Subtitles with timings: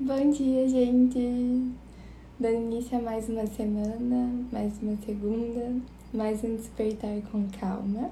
[0.00, 1.72] Bom dia, gente!
[2.40, 5.72] Dando início a mais uma semana, mais uma segunda,
[6.12, 8.10] mais um despertar com calma.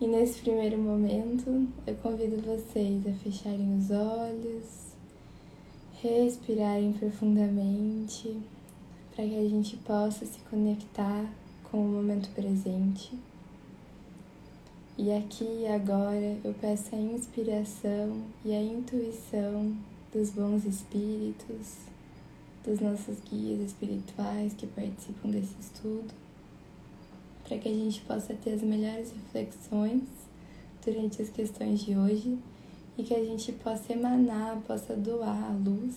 [0.00, 4.64] E nesse primeiro momento, eu convido vocês a fecharem os olhos,
[6.02, 8.34] respirarem profundamente,
[9.14, 11.26] para que a gente possa se conectar
[11.70, 13.12] com o momento presente.
[14.96, 19.76] E aqui e agora eu peço a inspiração e a intuição
[20.14, 21.74] dos bons espíritos,
[22.64, 26.14] dos nossos guias espirituais que participam desse estudo,
[27.42, 30.04] para que a gente possa ter as melhores reflexões
[30.84, 32.38] durante as questões de hoje
[32.96, 35.96] e que a gente possa emanar, possa doar a luz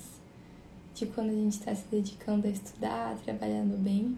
[0.96, 4.18] de quando a gente está se dedicando a estudar, a trabalhar no bem,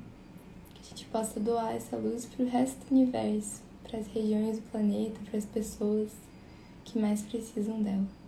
[0.75, 4.59] que a gente possa doar essa luz para o resto do universo, para as regiões
[4.59, 6.09] do planeta, para as pessoas
[6.85, 8.18] que mais precisam dela.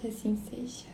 [0.00, 0.86] Que assim seja.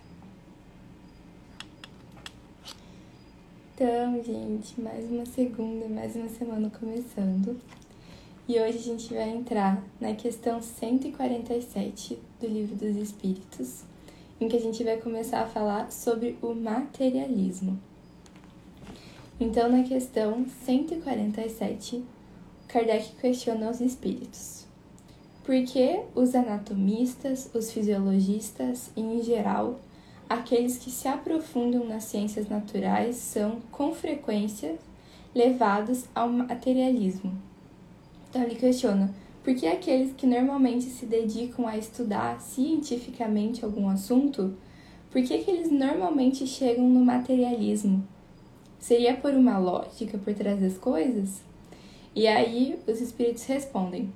[3.75, 7.61] Então, gente, mais uma segunda, mais uma semana começando.
[8.49, 13.83] E hoje a gente vai entrar na questão 147 do Livro dos Espíritos,
[14.41, 17.79] em que a gente vai começar a falar sobre o materialismo.
[19.39, 22.03] Então, na questão 147,
[22.69, 24.64] Kardec questiona os espíritos.
[25.45, 29.79] Porque os anatomistas, os fisiologistas e, em geral,
[30.29, 34.77] aqueles que se aprofundam nas ciências naturais são, com frequência,
[35.35, 37.33] levados ao materialismo.
[38.31, 44.55] Então, ele questiona por que aqueles que normalmente se dedicam a estudar cientificamente algum assunto,
[45.11, 48.03] por que, que eles normalmente chegam no materialismo?
[48.79, 51.43] Seria por uma lógica por trás das coisas?
[52.15, 54.11] E aí os espíritos respondem: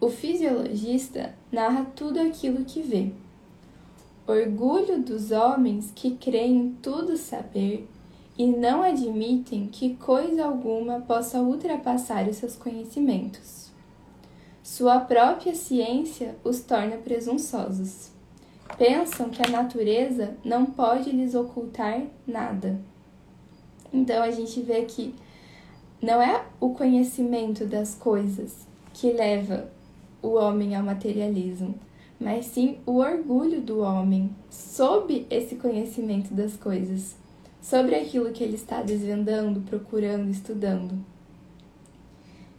[0.00, 3.10] o fisiologista narra tudo aquilo que vê.
[4.26, 7.88] Orgulho dos homens que creem tudo saber
[8.36, 13.72] e não admitem que coisa alguma possa ultrapassar os seus conhecimentos.
[14.62, 18.10] Sua própria ciência os torna presunçosos.
[18.76, 22.78] Pensam que a natureza não pode lhes ocultar nada.
[23.92, 25.14] Então a gente vê que
[26.00, 29.68] não é o conhecimento das coisas que leva
[30.22, 31.74] o homem ao materialismo,
[32.18, 37.16] mas sim o orgulho do homem sob esse conhecimento das coisas,
[37.60, 40.98] sobre aquilo que ele está desvendando, procurando, estudando.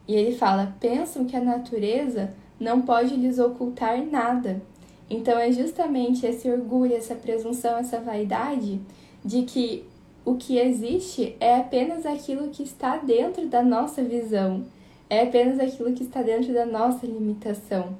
[0.07, 4.61] E ele fala: pensam que a natureza não pode lhes ocultar nada.
[5.09, 8.79] Então é justamente esse orgulho, essa presunção, essa vaidade
[9.23, 9.83] de que
[10.23, 14.65] o que existe é apenas aquilo que está dentro da nossa visão
[15.09, 17.97] é apenas aquilo que está dentro da nossa limitação.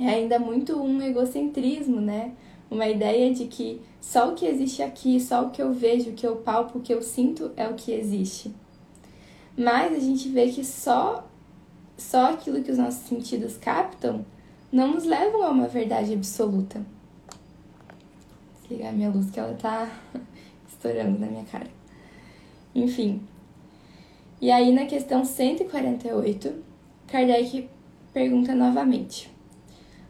[0.00, 2.32] É ainda muito um egocentrismo, né?
[2.70, 6.14] Uma ideia de que só o que existe aqui, só o que eu vejo, o
[6.14, 8.52] que eu palpo, o que eu sinto é o que existe.
[9.56, 11.28] Mas a gente vê que só
[11.96, 14.24] só aquilo que os nossos sentidos captam
[14.72, 16.84] não nos levam a uma verdade absoluta.
[18.62, 19.88] Vou ligar minha luz que ela tá
[20.66, 21.66] estourando na minha cara.
[22.74, 23.22] Enfim,
[24.42, 26.52] e aí, na questão 148,
[27.06, 27.68] Kardec
[28.12, 29.30] pergunta novamente: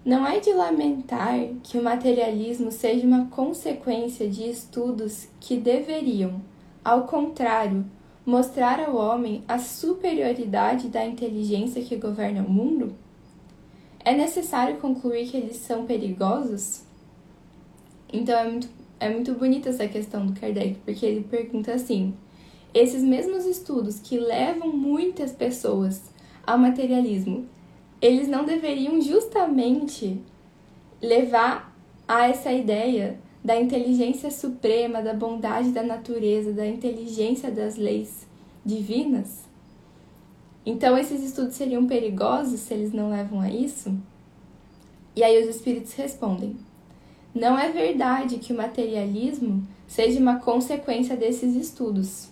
[0.02, 6.40] Não é de lamentar que o materialismo seja uma consequência de estudos que deveriam,
[6.82, 7.84] ao contrário,
[8.24, 12.96] mostrar ao homem a superioridade da inteligência que governa o mundo?
[14.02, 16.84] É necessário concluir que eles são perigosos?
[18.10, 18.68] Então é muito,
[18.98, 22.14] é muito bonita essa questão do Kardec, porque ele pergunta assim:
[22.74, 26.02] esses mesmos estudos que levam muitas pessoas
[26.46, 27.46] ao materialismo,
[28.00, 30.20] eles não deveriam justamente
[31.00, 31.76] levar
[32.08, 38.26] a essa ideia da inteligência suprema, da bondade da natureza, da inteligência das leis
[38.64, 39.44] divinas?
[40.64, 43.92] Então, esses estudos seriam perigosos se eles não levam a isso?
[45.14, 46.56] E aí os espíritos respondem:
[47.34, 52.31] não é verdade que o materialismo seja uma consequência desses estudos.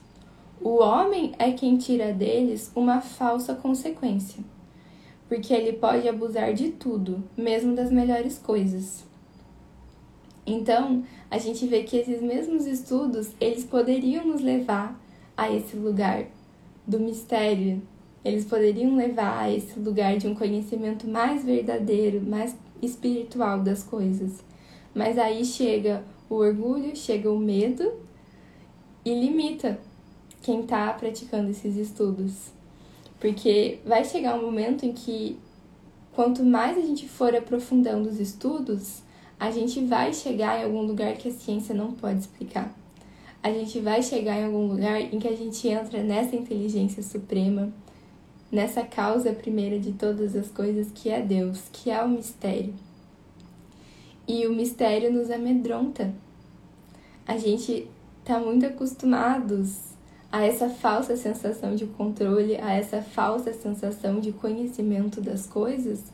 [0.63, 4.45] O homem é quem tira deles uma falsa consequência,
[5.27, 9.03] porque ele pode abusar de tudo, mesmo das melhores coisas.
[10.47, 15.01] Então, a gente vê que esses mesmos estudos, eles poderiam nos levar
[15.35, 16.27] a esse lugar
[16.87, 17.81] do mistério.
[18.23, 24.45] Eles poderiam levar a esse lugar de um conhecimento mais verdadeiro, mais espiritual das coisas.
[24.95, 27.93] Mas aí chega o orgulho, chega o medo
[29.05, 29.79] e limita
[30.43, 32.53] quem está praticando esses estudos.
[33.19, 35.39] Porque vai chegar um momento em que,
[36.13, 39.03] quanto mais a gente for aprofundando os estudos,
[39.39, 42.75] a gente vai chegar em algum lugar que a ciência não pode explicar.
[43.43, 47.73] A gente vai chegar em algum lugar em que a gente entra nessa inteligência suprema,
[48.53, 52.75] nessa causa primeira de todas as coisas que é Deus, que é o mistério.
[54.29, 56.13] E o mistério nos amedronta.
[57.27, 57.89] A gente
[58.23, 59.90] está muito acostumados
[60.31, 66.05] a essa falsa sensação de controle, a essa falsa sensação de conhecimento das coisas.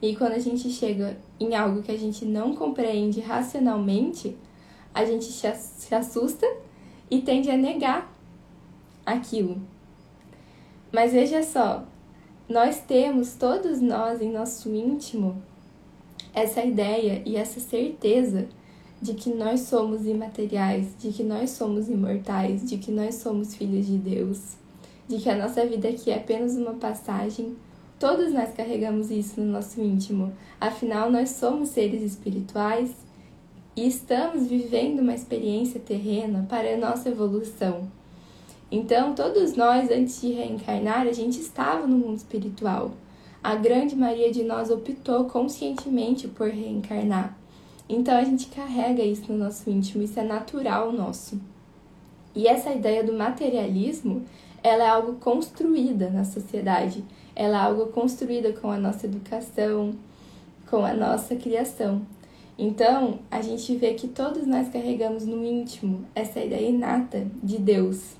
[0.00, 4.36] E quando a gente chega em algo que a gente não compreende racionalmente,
[4.94, 6.46] a gente se assusta
[7.10, 8.12] e tende a negar
[9.04, 9.60] aquilo.
[10.90, 11.84] Mas veja só,
[12.48, 15.42] nós temos, todos nós em nosso íntimo,
[16.32, 18.48] essa ideia e essa certeza
[19.00, 23.86] de que nós somos imateriais, de que nós somos imortais, de que nós somos filhos
[23.86, 24.56] de Deus,
[25.06, 27.56] de que a nossa vida aqui é apenas uma passagem.
[27.98, 30.32] Todos nós carregamos isso no nosso íntimo.
[30.60, 32.90] Afinal, nós somos seres espirituais
[33.74, 37.88] e estamos vivendo uma experiência terrena para a nossa evolução.
[38.70, 42.92] Então, todos nós, antes de reencarnar, a gente estava no mundo espiritual.
[43.42, 47.38] A grande maioria de nós optou conscientemente por reencarnar.
[47.88, 51.40] Então a gente carrega isso no nosso íntimo, isso é natural nosso.
[52.34, 54.24] E essa ideia do materialismo,
[54.62, 57.04] ela é algo construída na sociedade,
[57.34, 59.94] ela é algo construída com a nossa educação,
[60.68, 62.02] com a nossa criação.
[62.58, 68.16] Então, a gente vê que todos nós carregamos no íntimo essa ideia inata de Deus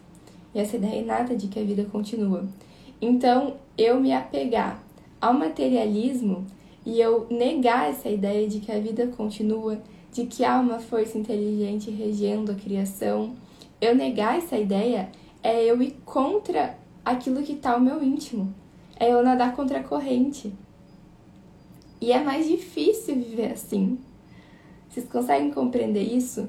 [0.55, 2.45] e essa ideia inata de que a vida continua.
[3.01, 4.83] Então, eu me apegar
[5.21, 6.47] ao materialismo
[6.87, 11.19] e eu negar essa ideia de que a vida continua, de que há uma força
[11.19, 13.35] inteligente regendo a criação,
[13.81, 15.11] eu negar essa ideia
[15.43, 18.55] é eu ir contra aquilo que está o meu íntimo,
[19.01, 20.53] é eu nadar contra a corrente.
[22.01, 23.99] E é mais difícil viver assim.
[24.89, 26.49] Vocês conseguem compreender isso?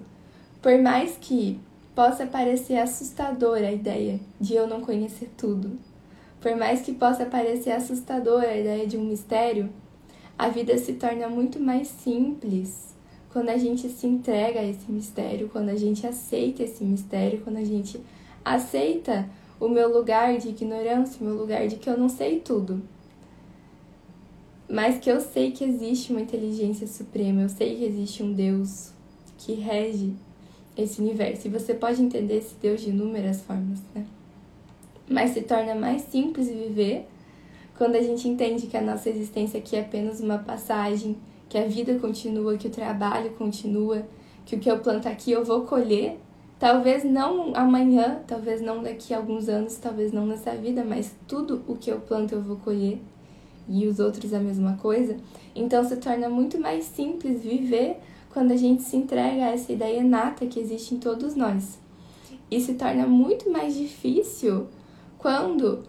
[0.61, 1.59] Por mais que
[1.95, 5.79] possa parecer assustadora a ideia de eu não conhecer tudo,
[6.39, 9.69] por mais que possa parecer assustadora a ideia de um mistério,
[10.37, 12.95] a vida se torna muito mais simples
[13.31, 17.57] quando a gente se entrega a esse mistério, quando a gente aceita esse mistério, quando
[17.57, 17.99] a gente
[18.43, 19.27] aceita
[19.59, 22.81] o meu lugar de ignorância, o meu lugar de que eu não sei tudo.
[24.69, 28.91] Mas que eu sei que existe uma inteligência suprema, eu sei que existe um Deus
[29.37, 30.13] que rege
[30.75, 31.47] esse universo.
[31.47, 34.05] E você pode entender esse Deus de inúmeras formas, né?
[35.09, 37.07] Mas se torna mais simples viver
[37.77, 41.67] quando a gente entende que a nossa existência aqui é apenas uma passagem, que a
[41.67, 44.05] vida continua, que o trabalho continua,
[44.45, 46.19] que o que eu planto aqui eu vou colher,
[46.59, 51.63] talvez não amanhã, talvez não daqui a alguns anos, talvez não nessa vida, mas tudo
[51.67, 52.99] o que eu planto eu vou colher
[53.69, 55.17] e os outros a mesma coisa.
[55.55, 57.97] Então se torna muito mais simples viver
[58.33, 61.79] quando a gente se entrega a essa ideia inata que existe em todos nós.
[62.49, 64.67] E se torna muito mais difícil
[65.17, 65.83] quando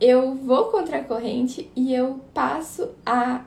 [0.00, 3.44] eu vou contra a corrente e eu passo a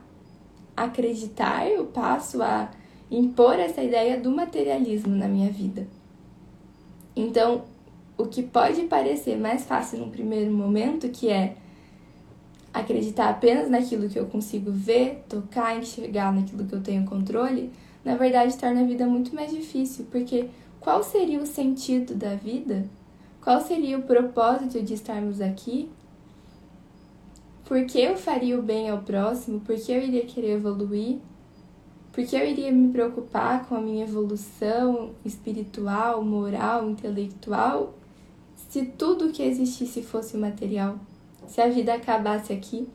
[0.75, 2.69] acreditar, eu passo a
[3.09, 5.87] impor essa ideia do materialismo na minha vida.
[7.15, 7.63] Então,
[8.17, 11.55] o que pode parecer mais fácil no primeiro momento, que é
[12.73, 17.71] acreditar apenas naquilo que eu consigo ver, tocar, enxergar, naquilo que eu tenho controle,
[18.05, 20.49] na verdade torna a vida muito mais difícil, porque
[20.79, 22.85] qual seria o sentido da vida?
[23.41, 25.89] Qual seria o propósito de estarmos aqui
[27.67, 29.59] por que eu faria o bem ao próximo?
[29.59, 31.17] Por que eu iria querer evoluir?
[32.13, 37.93] Por que eu iria me preocupar com a minha evolução espiritual, moral, intelectual,
[38.55, 40.97] se tudo que existisse fosse material?
[41.45, 42.87] Se a vida acabasse aqui?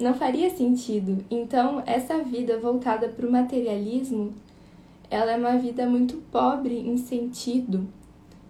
[0.00, 1.24] Não faria sentido.
[1.28, 4.32] Então, essa vida voltada para o materialismo,
[5.10, 7.88] ela é uma vida muito pobre em sentido,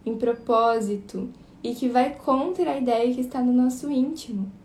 [0.04, 1.30] em propósito,
[1.64, 4.60] e que vai contra a ideia que está no nosso íntimo.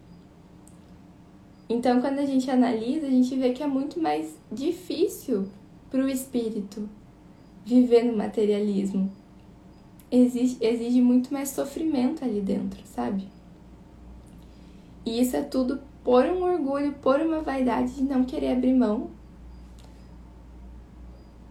[1.69, 5.47] Então, quando a gente analisa, a gente vê que é muito mais difícil
[5.89, 6.87] para o espírito
[7.65, 9.11] viver no materialismo.
[10.09, 13.27] Exige, exige muito mais sofrimento ali dentro, sabe?
[15.05, 19.09] E isso é tudo por um orgulho, por uma vaidade de não querer abrir mão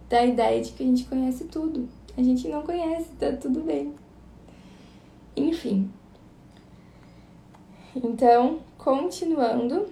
[0.09, 1.87] da ideia de que a gente conhece tudo.
[2.17, 3.93] A gente não conhece, tá tudo bem.
[5.35, 5.91] Enfim.
[7.95, 9.87] Então, continuando,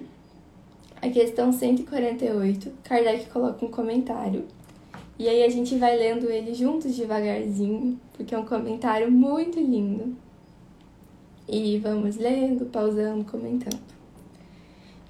[1.05, 4.45] a questão 148, Kardec coloca um comentário.
[5.19, 10.15] E aí a gente vai lendo ele juntos devagarzinho, porque é um comentário muito lindo.
[11.47, 13.79] E vamos lendo, pausando, comentando.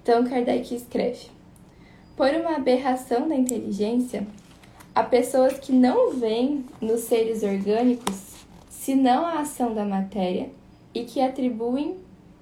[0.03, 1.27] Então Kardec escreve:
[2.17, 4.27] por uma aberração da inteligência,
[4.93, 8.35] há pessoas que não veem nos seres orgânicos
[8.69, 10.49] senão a ação da matéria
[10.93, 11.95] e que atribuem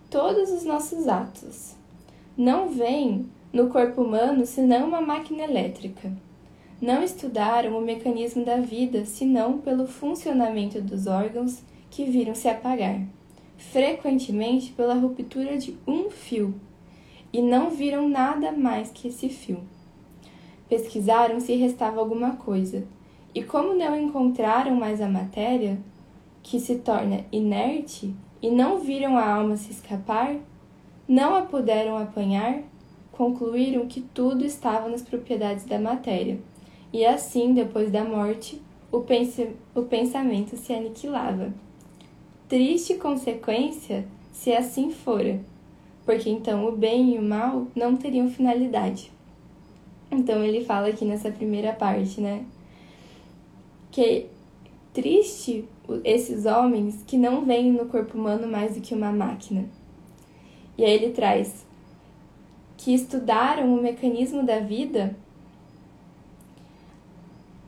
[0.10, 1.75] todos os nossos atos.
[2.36, 6.12] Não veem no corpo humano senão uma máquina elétrica.
[6.81, 13.00] Não estudaram o mecanismo da vida senão pelo funcionamento dos órgãos que viram se apagar,
[13.55, 16.55] frequentemente pela ruptura de um fio,
[17.31, 19.60] e não viram nada mais que esse fio.
[20.67, 22.83] Pesquisaram se restava alguma coisa,
[23.36, 25.79] e como não encontraram mais a matéria,
[26.41, 30.36] que se torna inerte, e não viram a alma se escapar,
[31.07, 32.63] não a puderam apanhar,
[33.13, 36.38] concluíram que tudo estava nas propriedades da matéria,
[36.91, 39.39] e assim, depois da morte, o, pens
[39.74, 41.53] o pensamento se aniquilava.
[42.48, 45.39] Triste consequência se assim fora,
[46.05, 49.12] porque então o bem e o mal não teriam finalidade.
[50.12, 52.46] Então ele fala aqui nessa primeira parte, né?
[53.91, 54.27] Que
[54.93, 55.65] triste
[56.03, 59.65] esses homens que não veem no corpo humano mais do que uma máquina.
[60.77, 61.65] E aí ele traz
[62.84, 65.16] que estudaram o mecanismo da vida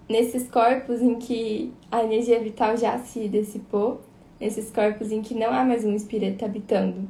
[0.09, 4.01] nesses corpos em que a energia vital já se dissipou,
[4.41, 7.07] nesses corpos em que não há mais um espírito habitando.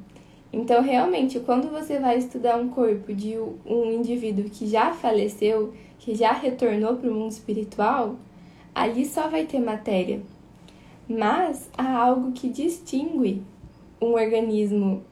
[0.53, 6.13] Então, realmente, quando você vai estudar um corpo de um indivíduo que já faleceu, que
[6.13, 8.17] já retornou para o mundo espiritual,
[8.75, 10.21] ali só vai ter matéria.
[11.09, 13.41] Mas há algo que distingue
[13.99, 15.03] um organismo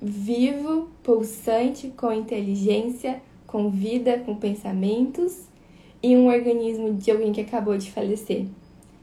[0.00, 5.48] vivo, pulsante, com inteligência, com vida, com pensamentos,
[6.02, 8.46] e um organismo de alguém que acabou de falecer.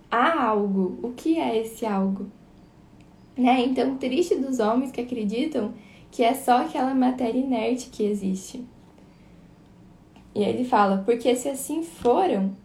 [0.09, 0.97] Há algo.
[1.03, 2.27] O que é esse algo?
[3.37, 3.65] Né?
[3.65, 5.73] Então, triste dos homens que acreditam
[6.09, 8.63] que é só aquela matéria inerte que existe.
[10.33, 12.55] E ele fala: porque se assim foram,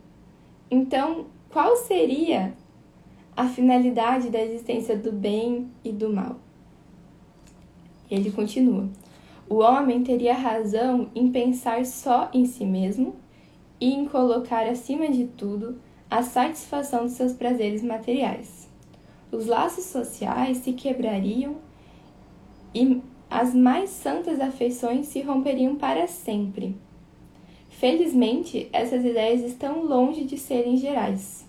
[0.70, 2.54] então qual seria
[3.36, 6.36] a finalidade da existência do bem e do mal?
[8.10, 8.88] Ele continua:
[9.48, 13.16] o homem teria razão em pensar só em si mesmo
[13.80, 15.78] e em colocar acima de tudo
[16.10, 18.68] a satisfação dos seus prazeres materiais.
[19.30, 21.56] Os laços sociais se quebrariam
[22.74, 23.00] e
[23.30, 26.76] as mais santas afeições se romperiam para sempre.
[27.68, 31.46] Felizmente, essas ideias estão longe de serem gerais.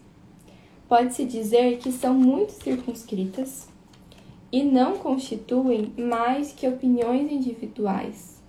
[0.88, 3.71] Pode-se dizer que são muito circunscritas
[4.52, 8.42] e não constituem mais que opiniões individuais,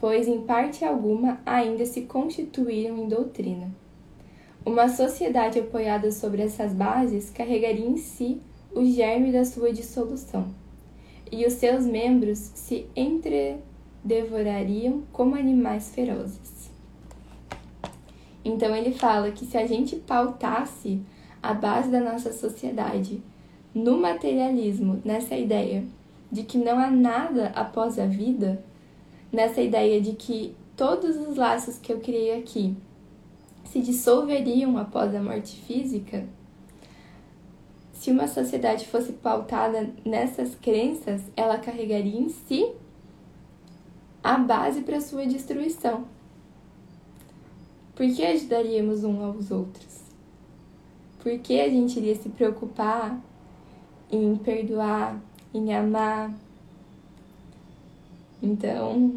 [0.00, 3.70] pois em parte alguma ainda se constituíram em doutrina.
[4.64, 8.40] Uma sociedade apoiada sobre essas bases carregaria em si
[8.74, 10.48] o germe da sua dissolução
[11.30, 16.68] e os seus membros se entredevorariam como animais ferozes.
[18.44, 21.00] Então ele fala que se a gente pautasse
[21.42, 23.22] a base da nossa sociedade
[23.76, 25.84] no materialismo, nessa ideia
[26.32, 28.64] de que não há nada após a vida,
[29.30, 32.74] nessa ideia de que todos os laços que eu criei aqui
[33.66, 36.24] se dissolveriam após a morte física,
[37.92, 42.72] se uma sociedade fosse pautada nessas crenças, ela carregaria em si
[44.24, 46.06] a base para sua destruição.
[47.94, 50.00] Por que ajudaríamos uns aos outros?
[51.18, 53.20] Por que a gente iria se preocupar
[54.10, 55.20] em perdoar,
[55.52, 56.32] em amar?
[58.42, 59.16] Então,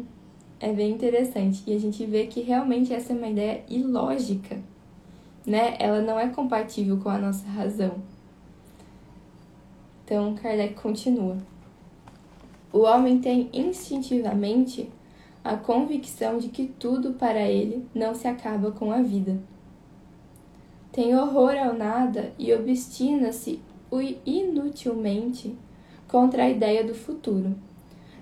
[0.58, 4.58] é bem interessante e a gente vê que realmente essa é uma ideia ilógica,
[5.46, 5.76] né?
[5.78, 7.94] Ela não é compatível com a nossa razão.
[10.04, 11.38] Então, Kardec continua.
[12.72, 14.90] O homem tem instintivamente
[15.42, 19.38] a convicção de que tudo para ele não se acaba com a vida.
[20.92, 23.60] Tem horror ao nada e obstina-se
[24.26, 25.56] inutilmente
[26.06, 27.54] contra a ideia do futuro.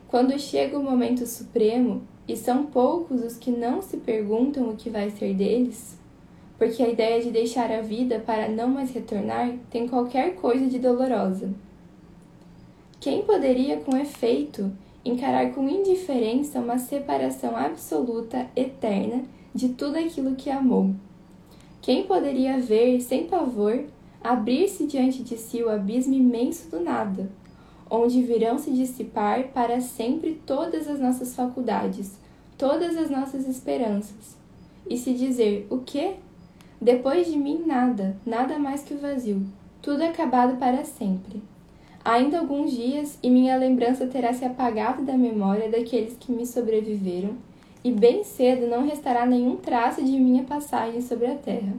[0.07, 4.91] Quando chega o momento supremo, e são poucos os que não se perguntam o que
[4.91, 5.99] vai ser deles,
[6.59, 10.79] porque a ideia de deixar a vida para não mais retornar tem qualquer coisa de
[10.79, 11.51] dolorosa.
[13.01, 14.71] Quem poderia, com efeito,
[15.05, 20.95] encarar com indiferença uma separação absoluta, eterna, de tudo aquilo que amou?
[21.81, 23.85] Quem poderia ver, sem pavor,
[24.23, 27.31] abrir-se diante de si o abismo imenso do nada,
[27.91, 32.19] onde virão se dissipar para sempre todas as nossas faculdades,
[32.57, 34.37] todas as nossas esperanças,
[34.89, 36.15] e se dizer: o quê?
[36.81, 39.43] Depois de mim, nada, nada mais que o vazio,
[39.83, 41.43] tudo acabado para sempre.
[42.05, 47.37] Ainda alguns dias e minha lembrança terá se apagado da memória daqueles que me sobreviveram,
[47.83, 51.75] e bem cedo não restará nenhum traço de minha passagem sobre a terra.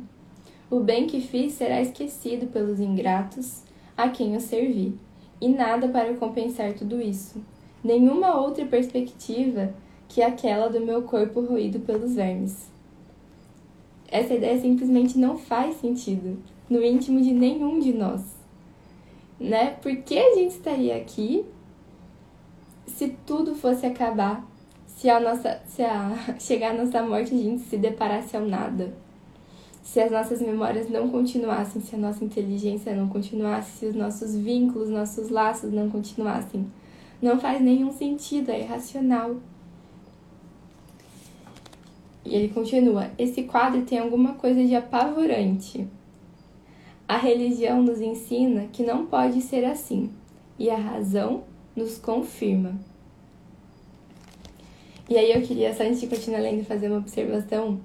[0.72, 3.64] O bem que fiz será esquecido pelos ingratos
[3.98, 4.94] a quem eu servi,
[5.42, 7.42] e nada para compensar tudo isso,
[7.84, 9.74] nenhuma outra perspectiva
[10.08, 12.70] que aquela do meu corpo roído pelos vermes.
[14.12, 16.38] Essa ideia simplesmente não faz sentido
[16.70, 18.22] no íntimo de nenhum de nós.
[19.40, 19.72] Né?
[19.82, 21.46] Por que a gente estaria aqui
[22.86, 24.48] se tudo fosse acabar?
[24.86, 28.94] Se a nossa se a chegar a nossa morte a gente se deparasse ao nada?
[29.82, 34.36] Se as nossas memórias não continuassem, se a nossa inteligência não continuasse, se os nossos
[34.36, 36.68] vínculos, nossos laços não continuassem,
[37.22, 39.38] não faz nenhum sentido, é irracional.
[42.24, 45.88] E ele continua: esse quadro tem alguma coisa de apavorante.
[47.08, 50.12] A religião nos ensina que não pode ser assim,
[50.60, 51.44] e a razão
[51.76, 52.76] nos confirma.
[55.10, 57.80] E aí eu queria, só antes de continuar lendo, fazer uma observação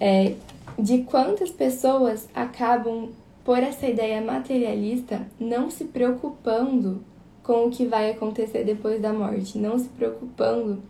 [0.00, 0.34] é,
[0.78, 3.10] de quantas pessoas acabam,
[3.44, 7.02] por essa ideia materialista, não se preocupando
[7.42, 10.82] com o que vai acontecer depois da morte, não se preocupando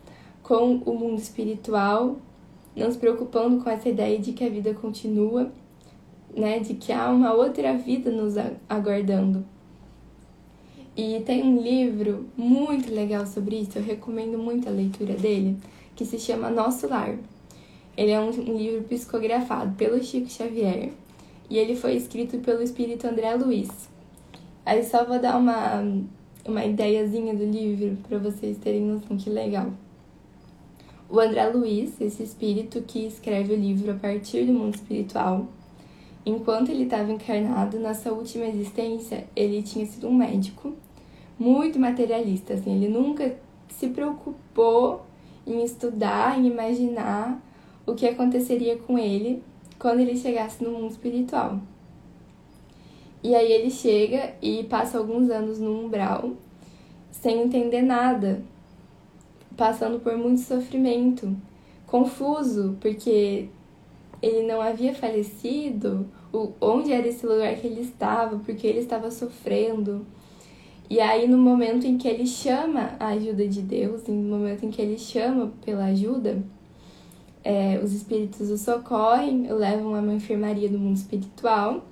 [0.43, 2.17] com o mundo espiritual
[2.77, 5.51] não se preocupando com essa ideia de que a vida continua,
[6.37, 8.35] né, de que há uma outra vida nos
[8.69, 9.45] aguardando.
[10.95, 15.57] E tem um livro muito legal sobre isso, eu recomendo muito a leitura dele,
[15.95, 17.17] que se chama Nosso Lar.
[17.97, 20.93] Ele é um, livro psicografado pelo Chico Xavier
[21.49, 23.71] e ele foi escrito pelo espírito André Luiz.
[24.65, 25.83] Aí só vou dar uma,
[26.47, 29.71] uma ideiazinha do livro para vocês terem noção que legal.
[31.09, 35.47] O André Luiz, esse espírito que escreve o livro a partir do mundo espiritual,
[36.27, 40.75] enquanto ele estava encarnado, na sua última existência, ele tinha sido um médico
[41.39, 43.37] muito materialista, assim, ele nunca
[43.69, 45.07] se preocupou
[45.47, 47.41] em estudar, em imaginar
[47.87, 49.43] o que aconteceria com ele
[49.79, 51.61] quando ele chegasse no mundo espiritual.
[53.23, 56.33] E aí ele chega e passa alguns anos no umbral
[57.11, 58.43] sem entender nada
[59.57, 61.35] passando por muito sofrimento,
[61.87, 63.49] confuso, porque
[64.23, 66.07] ele não havia falecido,
[66.61, 70.07] onde era esse lugar que ele estava, porque ele estava sofrendo.
[70.89, 74.71] E aí, no momento em que ele chama a ajuda de Deus, no momento em
[74.71, 76.43] que ele chama pela ajuda,
[77.47, 81.85] é, os espíritos o socorrem, o levam a uma enfermaria do mundo espiritual.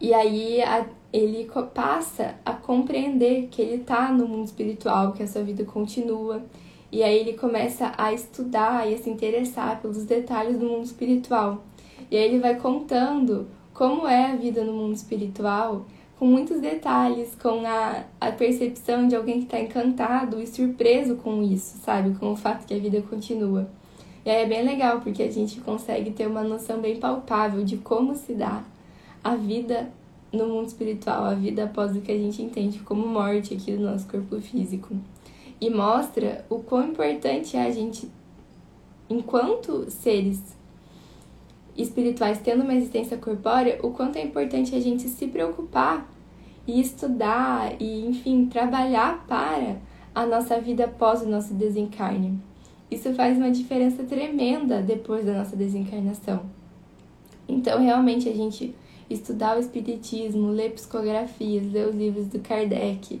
[0.00, 5.26] E aí a, ele passa a compreender que ele está no mundo espiritual, que a
[5.28, 6.42] sua vida continua.
[6.90, 11.62] E aí ele começa a estudar e a se interessar pelos detalhes do mundo espiritual.
[12.10, 15.86] E aí ele vai contando como é a vida no mundo espiritual,
[16.18, 21.40] com muitos detalhes, com a, a percepção de alguém que está encantado e surpreso com
[21.40, 22.18] isso, sabe?
[22.18, 23.77] Com o fato que a vida continua.
[24.28, 27.78] E aí é bem legal, porque a gente consegue ter uma noção bem palpável de
[27.78, 28.62] como se dá
[29.24, 29.88] a vida
[30.30, 33.84] no mundo espiritual, a vida após o que a gente entende como morte aqui do
[33.84, 34.94] nosso corpo físico.
[35.58, 38.06] E mostra o quão importante é a gente,
[39.08, 40.42] enquanto seres
[41.74, 46.06] espirituais tendo uma existência corpórea, o quanto é importante a gente se preocupar
[46.66, 49.78] e estudar e, enfim, trabalhar para
[50.14, 52.38] a nossa vida após o nosso desencarne.
[52.90, 56.42] Isso faz uma diferença tremenda depois da nossa desencarnação.
[57.46, 58.74] Então, realmente, a gente
[59.10, 63.20] estudar o Espiritismo, ler psicografias, ler os livros do Kardec.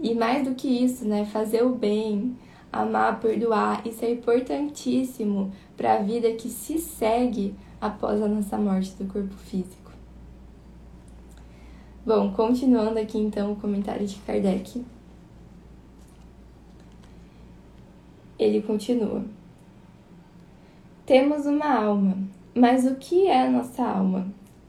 [0.00, 2.36] E mais do que isso, né, fazer o bem,
[2.72, 8.94] amar, perdoar, isso é importantíssimo para a vida que se segue após a nossa morte
[8.94, 9.92] do corpo físico.
[12.04, 14.84] Bom, continuando aqui então o comentário de Kardec.
[18.42, 19.24] Ele continua:
[21.06, 22.18] Temos uma alma,
[22.54, 24.26] mas o que é a nossa alma?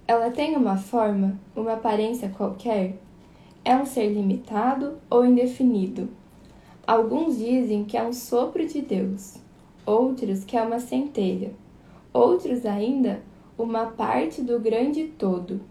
[0.07, 2.97] Ela tem uma forma, uma aparência qualquer?
[3.65, 6.09] É um ser limitado ou indefinido?
[6.85, 9.37] Alguns dizem que é um sopro de Deus,
[9.85, 11.53] outros que é uma centelha,
[12.11, 13.21] outros ainda
[13.57, 15.61] uma parte do grande todo,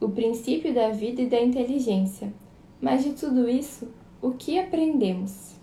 [0.00, 2.32] o princípio da vida e da inteligência.
[2.80, 3.88] Mas de tudo isso,
[4.22, 5.53] o que aprendemos?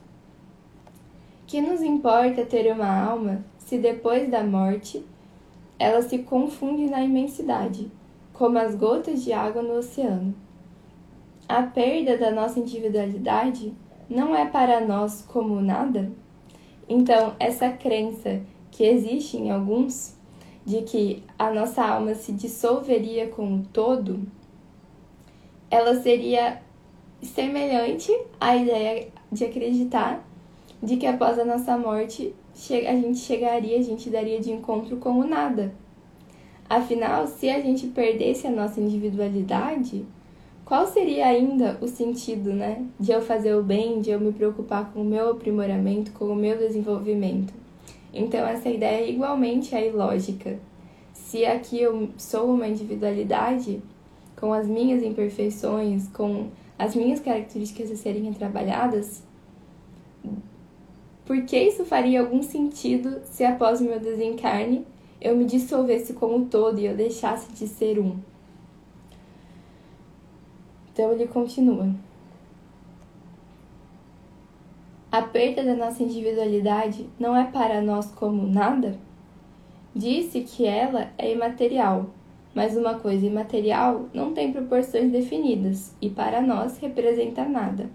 [1.51, 5.05] Que nos importa ter uma alma se depois da morte
[5.77, 7.91] ela se confunde na imensidade
[8.31, 10.33] como as gotas de água no oceano.
[11.49, 13.73] A perda da nossa individualidade
[14.09, 16.09] não é para nós como nada?
[16.87, 20.15] Então, essa crença que existe em alguns
[20.65, 24.21] de que a nossa alma se dissolveria com o todo,
[25.69, 26.61] ela seria
[27.21, 28.09] semelhante
[28.39, 30.30] à ideia de acreditar
[30.81, 32.33] de que após a nossa morte
[32.69, 35.73] a gente chegaria, a gente daria de encontro com o nada.
[36.69, 40.05] Afinal, se a gente perdesse a nossa individualidade,
[40.63, 44.91] qual seria ainda o sentido, né, de eu fazer o bem, de eu me preocupar
[44.91, 47.53] com o meu aprimoramento, com o meu desenvolvimento?
[48.13, 50.59] Então, essa ideia igualmente é ilógica.
[51.13, 53.81] Se aqui eu sou uma individualidade,
[54.39, 59.23] com as minhas imperfeições, com as minhas características a serem trabalhadas,
[61.31, 64.85] por que isso faria algum sentido se após meu desencarne
[65.21, 68.19] eu me dissolvesse como todo e eu deixasse de ser um?
[70.91, 71.95] Então ele continua.
[75.09, 78.99] A perda da nossa individualidade não é para nós como nada?
[79.95, 82.07] Disse que ela é imaterial,
[82.53, 87.89] mas uma coisa imaterial não tem proporções definidas e para nós representa nada.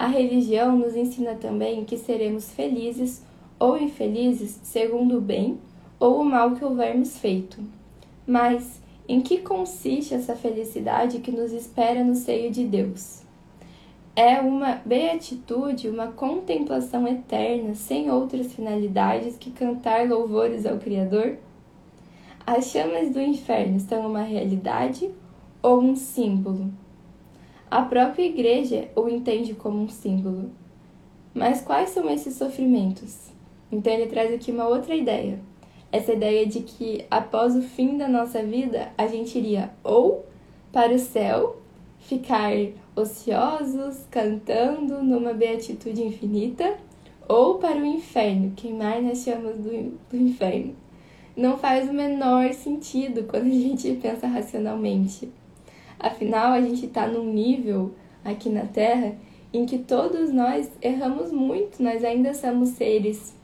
[0.00, 3.22] A religião nos ensina também que seremos felizes
[3.58, 5.58] ou infelizes segundo o bem
[5.98, 7.58] ou o mal que houvermos feito.
[8.26, 13.20] Mas em que consiste essa felicidade que nos espera no seio de Deus?
[14.16, 21.36] É uma beatitude, uma contemplação eterna, sem outras finalidades que cantar louvores ao Criador?
[22.46, 25.10] As chamas do inferno são uma realidade
[25.62, 26.70] ou um símbolo?
[27.70, 30.50] A própria igreja o entende como um símbolo.
[31.32, 33.30] Mas quais são esses sofrimentos?
[33.70, 35.38] Então ele traz aqui uma outra ideia
[35.92, 40.24] essa ideia de que após o fim da nossa vida, a gente iria ou
[40.72, 41.56] para o céu,
[41.98, 42.52] ficar
[42.94, 46.76] ociosos, cantando numa beatitude infinita,
[47.28, 50.74] ou para o inferno, queimar nas chamas do, do inferno.
[51.36, 55.30] Não faz o menor sentido quando a gente pensa racionalmente.
[56.00, 59.14] Afinal, a gente está num nível aqui na Terra
[59.52, 63.38] em que todos nós erramos muito, nós ainda somos seres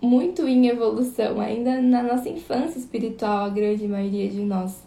[0.00, 4.82] muito em evolução, ainda na nossa infância espiritual, a grande maioria de nós.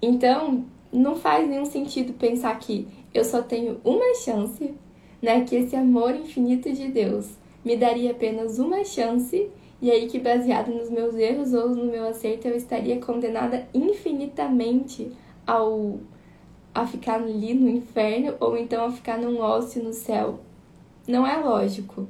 [0.00, 4.74] Então, não faz nenhum sentido pensar que eu só tenho uma chance,
[5.20, 5.42] né?
[5.44, 7.30] Que esse amor infinito de Deus
[7.64, 9.48] me daria apenas uma chance,
[9.80, 15.12] e aí que baseado nos meus erros ou no meu acerto eu estaria condenada infinitamente
[15.46, 15.98] ao
[16.74, 20.40] a ficar ali no inferno ou então a ficar num ócio no céu.
[21.08, 22.06] Não é lógico.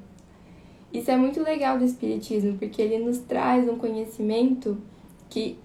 [0.92, 4.76] Isso é muito legal do Espiritismo, porque ele nos traz um conhecimento
[5.28, 5.58] que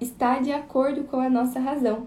[0.00, 2.06] está de acordo com a nossa razão.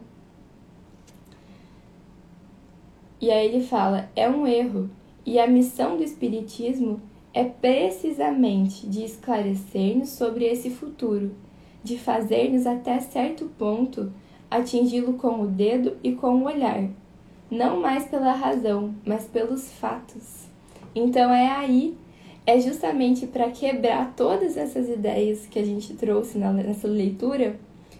[3.22, 4.90] E aí ele fala: é um erro,
[5.26, 7.00] e a missão do Espiritismo
[7.36, 11.36] é precisamente de esclarecer-nos sobre esse futuro,
[11.84, 14.10] de fazer-nos até certo ponto
[14.50, 16.88] atingi-lo com o dedo e com o olhar,
[17.52, 20.48] não mais pela razão, mas pelos fatos.
[20.96, 21.98] Então é aí
[22.48, 27.60] é justamente para quebrar todas essas ideias que a gente trouxe nessa leitura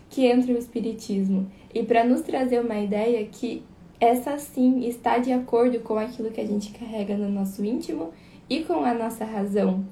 [0.10, 3.64] que entra o Espiritismo e para nos trazer uma ideia que
[4.00, 8.14] essa sim está de acordo com aquilo que a gente carrega no nosso íntimo
[8.50, 9.86] e com a nossa razão.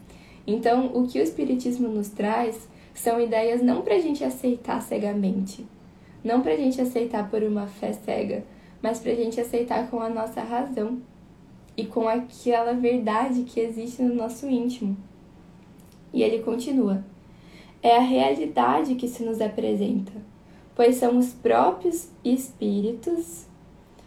[0.45, 5.65] Então, o que o Espiritismo nos traz são ideias não para a gente aceitar cegamente,
[6.23, 8.43] não para a gente aceitar por uma fé cega,
[8.81, 10.99] mas para a gente aceitar com a nossa razão
[11.75, 14.95] e com aquela verdade que existe no nosso íntimo.
[16.13, 17.03] E ele continua:
[17.81, 20.11] é a realidade que se nos apresenta,
[20.75, 23.47] pois são os próprios espíritos,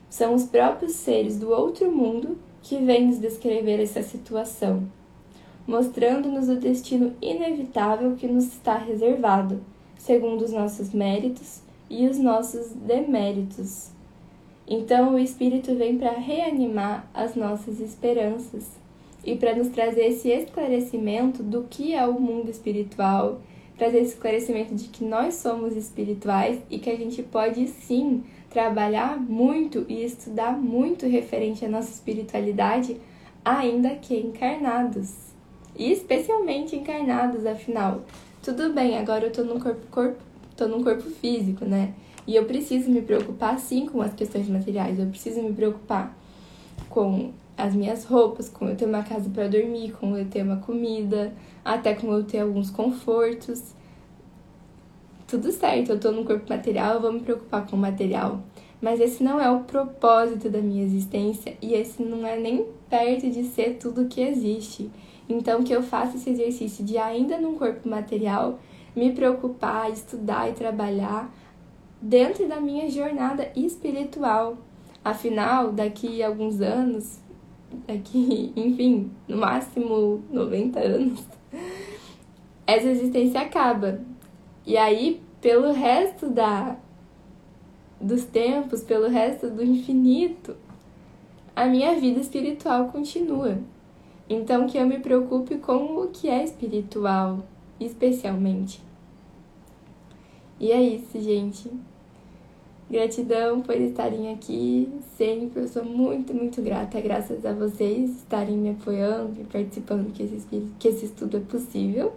[0.08, 4.82] são os próprios seres do outro mundo que vêm nos descrever essa situação,
[5.68, 9.60] mostrando-nos o destino inevitável que nos está reservado,
[9.96, 13.90] segundo os nossos méritos e os nossos deméritos.
[14.66, 18.68] Então o Espírito vem para reanimar as nossas esperanças
[19.24, 23.40] e para nos trazer esse esclarecimento do que é o mundo espiritual,
[23.76, 29.20] trazer esse esclarecimento de que nós somos espirituais e que a gente pode sim trabalhar
[29.20, 32.98] muito e estudar muito referente à nossa espiritualidade,
[33.44, 35.14] ainda que encarnados.
[35.76, 38.02] E especialmente encarnados, afinal.
[38.42, 40.22] Tudo bem, agora eu tô num corpo, corpo
[40.56, 41.92] tô num corpo físico, né?
[42.26, 46.16] E eu preciso me preocupar sim com as questões materiais, eu preciso me preocupar
[46.88, 50.56] com as minhas roupas, com eu ter uma casa para dormir, com eu ter uma
[50.56, 51.32] comida,
[51.64, 53.74] até com eu ter alguns confortos.
[55.26, 58.40] Tudo certo, eu tô no corpo material, eu vou me preocupar com o material.
[58.80, 63.28] Mas esse não é o propósito da minha existência e esse não é nem perto
[63.30, 64.90] de ser tudo que existe.
[65.28, 68.60] Então, que eu faça esse exercício de, ainda num corpo material,
[68.94, 71.34] me preocupar, estudar e trabalhar
[72.00, 74.58] dentro da minha jornada espiritual.
[75.04, 77.18] Afinal, daqui a alguns anos,
[77.86, 81.24] daqui, enfim, no máximo 90 anos,
[82.66, 84.00] essa existência acaba.
[84.64, 86.76] E aí, pelo resto da
[88.00, 90.54] dos tempos, pelo resto do infinito,
[91.54, 93.58] a minha vida espiritual continua.
[94.28, 97.46] Então que eu me preocupe com o que é espiritual,
[97.80, 98.82] especialmente.
[100.58, 101.70] E é isso, gente.
[102.88, 105.62] Gratidão por estarem aqui sempre.
[105.62, 110.46] Eu sou muito, muito grata, graças a vocês estarem me apoiando e participando que esse,
[110.78, 112.14] que esse estudo é possível.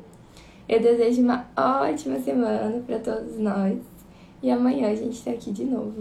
[0.67, 3.79] Eu desejo uma ótima semana para todos nós
[4.43, 5.97] e amanhã a gente está aqui de novo.